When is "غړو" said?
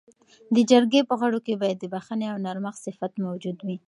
1.21-1.39